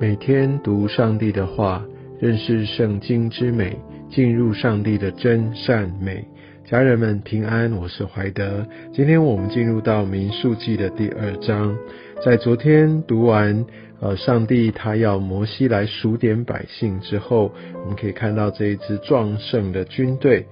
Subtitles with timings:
[0.00, 1.84] 每天读上帝的话，
[2.18, 3.76] 认识圣经之美，
[4.08, 6.24] 进入上帝的真善美。
[6.64, 8.66] 家人们平安，我是怀德。
[8.94, 11.76] 今天我们进入到民数记的第二章。
[12.24, 13.66] 在昨天读完
[14.00, 20.46] 呃，上帝他要摩西来数点百姓之后，我们可以看到这一支壮盛的军队。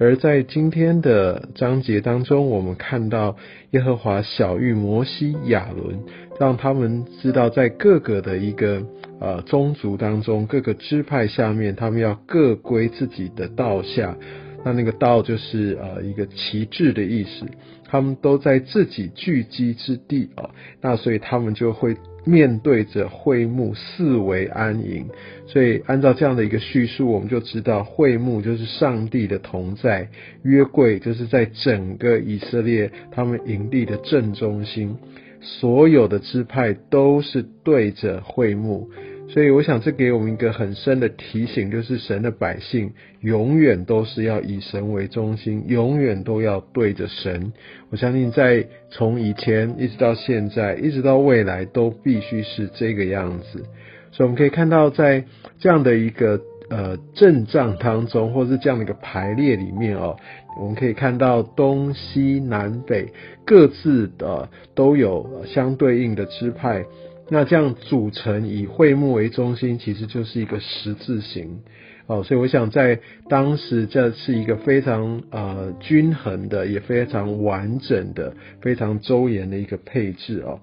[0.00, 3.36] 而在今天的章节当中，我们看到
[3.72, 6.00] 耶和华小谕摩西、亚伦，
[6.40, 8.82] 让他们知道在各个的一个
[9.20, 14.16] 呃宗族当中，各个支派下面，他们要各归自己的道下。
[14.64, 17.44] 那那个道就是呃一个旗帜的意思，
[17.84, 20.48] 他们都在自己聚集之地啊，
[20.80, 21.94] 那所以他们就会。
[22.24, 25.06] 面对着会幕四围安营，
[25.46, 30.08] 所以按照这样的一个叙述，我们就知道会幕就是上帝的同在，
[30.42, 34.96] 约柜就是在整个以色列他们营地的正中心，
[35.40, 38.90] 所有的支派都是对着会幕。
[39.32, 47.52] 所以，我想这给我们一个很深的提醒，就是神的百姓永远都是要以神为中心，永远都要对着神。
[47.90, 53.64] 我相信，在从以前一直到现在，一直到未来，都必须是这个样子。
[54.10, 55.24] 所以，我们可以看到，在
[55.60, 60.16] 这样的一个呃阵仗当中，或是这样的一个排列里面哦，
[60.58, 63.06] 我们可以看到东西南北
[63.46, 66.84] 各自的都有相对应的支派。
[67.30, 71.60] 那这样组成以会幕为中心，其实就是一个十字形
[72.06, 80.60] 哦，所以我想在当时这是一个非常呃均衡的，也非常完整的、非常周延的一个配置哦。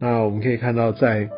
[0.00, 1.28] 那我们可以看到，在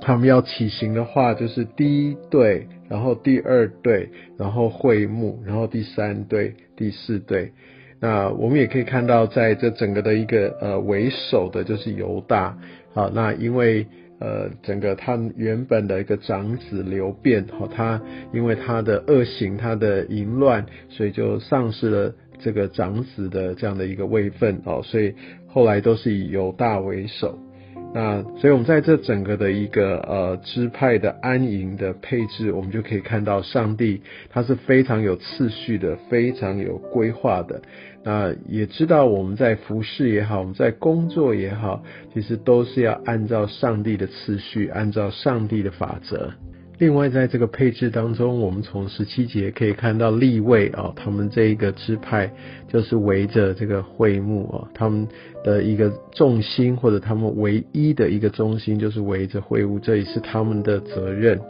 [0.00, 7.50] 他们要起行的话，就是第一队，然后第二队，然后会幕，然后第三队、第四队。
[7.98, 12.56] 那我们也可以看到，在这整个的一个呃为首的就是犹大。
[12.92, 13.86] 好，那因为
[14.18, 18.00] 呃，整个他原本的一个长子流变，好，他
[18.32, 25.14] 因为他的恶行，他的淫乱，所以就丧失了这个长子的这样的一个位分，哦，所以
[25.46, 27.45] 后来都是以犹大为首。
[27.94, 37.62] 那所以我们在这整个的一个呃支派的安营的配置，我们就可以看到上帝他是非常有次序的，非常有规划的。
[38.02, 41.82] 那也知道我们在服侍也好，我们在工作也好，
[42.12, 46.32] 其实都是要按照上帝的次序，按照上帝的法则。
[46.78, 52.30] 另外，在这个配置当中，我们从十七节可以看到立位啊，他们这一个支派
[52.68, 55.08] 就是围着这个会幕啊，他们
[55.42, 61.40] 的一个重心或者他们唯一的一个中心就是围着会幕，这也是他们的责任。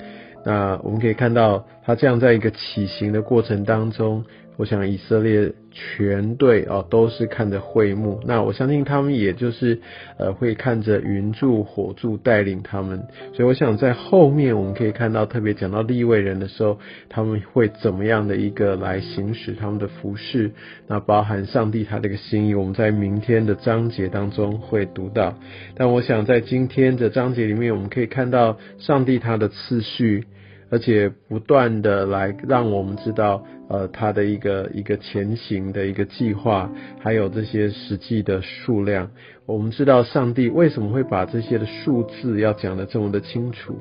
[0.45, 4.25] 那我们可以看到，他这样在一个起行的过程当中。
[4.59, 9.79] 我想以色列全队哦都是看着会幕，那我相信他们也就是
[10.19, 16.79] 呃会看着云柱火柱带领他们，所以我想在后面我们可以看到特别讲到立位人的时候，
[17.11, 20.53] 他们会怎么样的一个来行使他们的服饰，
[20.87, 25.39] 那包含上帝他的一个心意，我们在明天的章节当中会读到，
[25.77, 30.25] 但我想在今天的章节里面，我们可以看到上帝他的次序。
[30.71, 39.11] 而且不断的来让我们知道，呃，他的一个一个前行的一个计划，还有这些实际的数量。
[39.47, 43.79] 我们知道上帝为什么会把这些的数字要讲的这么的清楚，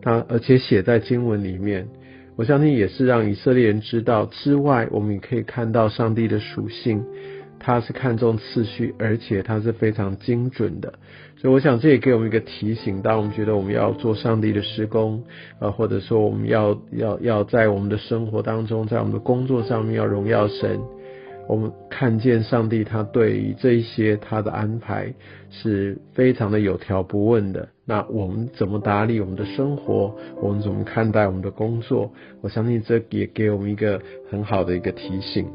[0.00, 1.88] 他而且写在经文里面，
[2.36, 7.04] 我相信也是让以色列人知道之外，我们也可以看到上帝的属性。
[7.64, 10.92] 他是看重次序，而且他是非常精准的，
[11.36, 15.22] 所以我想这也给我们一个提醒：当我们觉得我们要做上帝的施工，
[15.60, 20.80] 呃，或者说我们要要要在我们的生活当中，在我们的工作上面要荣耀神，
[21.48, 25.14] 我们看见上帝他对于这一些他的安排
[25.50, 27.68] 是非常的有条不紊的。
[27.84, 30.14] 那我们怎么打理我们的生活？
[30.40, 32.12] 我们怎么看待我们的工作？
[32.40, 35.46] 我相信这也给我们一个很好的一个提醒。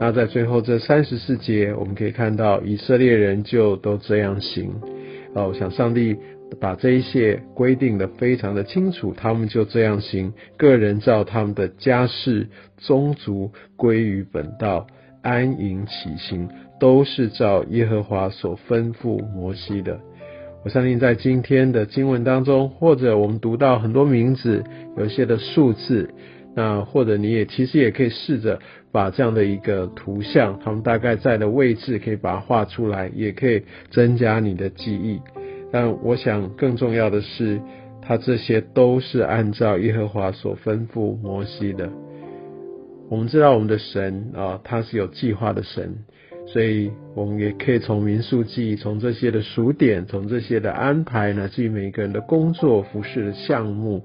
[0.00, 4.70] 那在最后这三十四节，我们可以看到以色列人就都这样行。
[5.34, 6.16] 哦，我想上帝
[6.60, 12.46] 把这一切规定的非常的清楚，他们就这样行，个人照他们的家世、
[12.76, 14.86] 宗族归于本道，
[15.20, 16.48] 安营起行，
[16.78, 19.98] 都是照耶和华所吩咐摩西的。
[20.64, 24.62] 我相信在今天的经文当中，或者我们读到很多名字，
[24.96, 26.08] 有一些的数字。
[26.54, 28.58] 那或者你也其实也可以试着
[28.90, 35.20] 把这样的一个图像，他们大概在的位置可以把它画出来，也可以增加你的记忆。
[35.70, 37.60] 但我想更重要的是，
[38.02, 41.90] 他这些都是按照耶和华所吩咐摩西的。
[43.10, 45.94] 我们知道我们的神啊，他是有计划的神，
[46.46, 54.04] 所以我们也可以从民宿记忆，从这些的数点，从这些的安排，乃至于每一个人的工作、服饰的项目，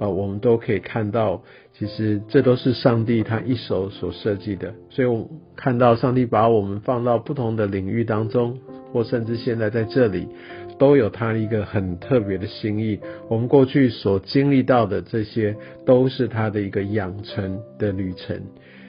[0.00, 1.42] 啊，我们都可以看到，
[1.72, 4.74] 其实这都是上帝他一手所设计的。
[4.90, 8.58] 所以，我看到上帝把我们放到不同的领域当中，
[8.92, 10.28] 或甚至现在在这里，
[10.78, 12.98] 都有他一个很特别的心意。
[13.28, 15.56] 我们过去所经历到的这些，
[15.86, 18.42] 都是他的一个养成的旅程。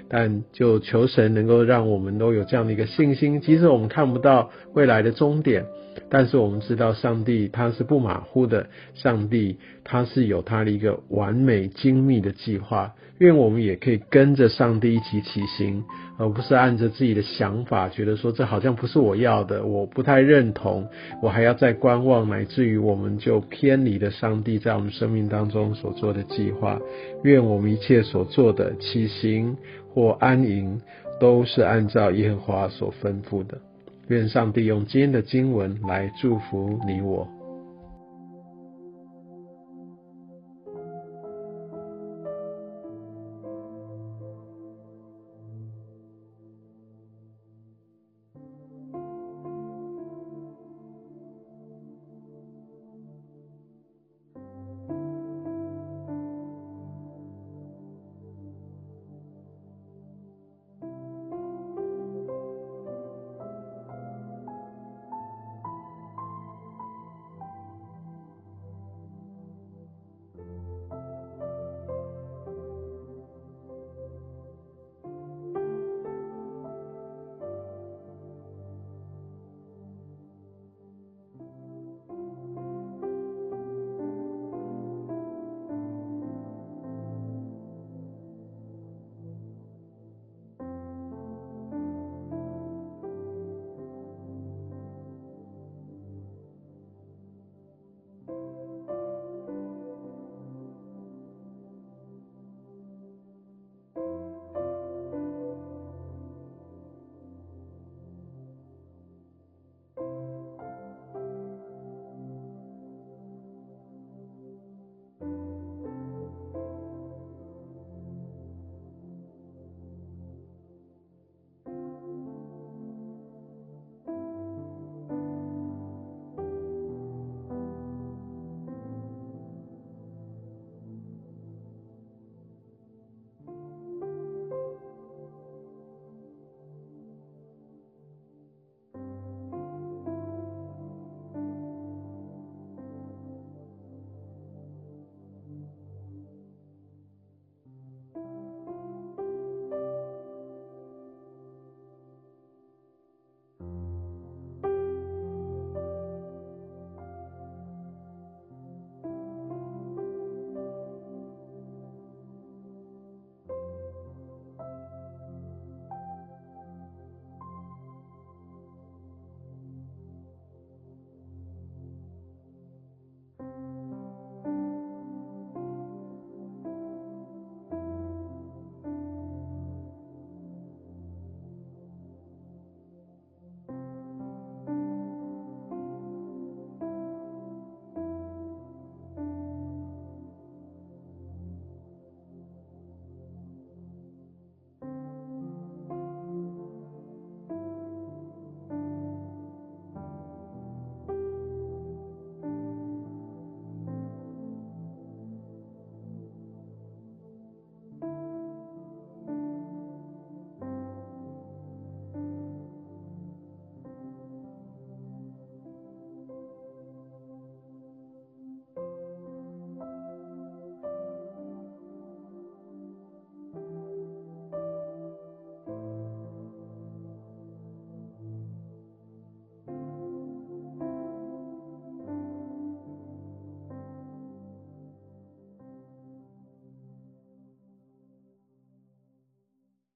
[0.10, 5.66] 但就求神能够让我们都有这样的一个信心，即使我们看不到未来的终点，
[6.10, 12.94] 但是我们知道上帝他是不马虎的，上帝他是有他的一个完美精密的计划。
[13.18, 15.86] 因为我们也可以跟着上帝一起起行，
[16.18, 20.88] 而不是按着自己的想法，觉得说这好像不是我要的，我不太认同，
[21.22, 26.80] 我还要再观望，乃至于我们就偏离了上帝在我们生命当中所做的计划。
[27.24, 29.58] 愿我们一切所做的起行。
[29.96, 30.82] 或安营，
[31.22, 33.58] 都是按照耶和华所吩咐的。
[34.10, 37.26] 愿上帝用今天的经文来祝福你我。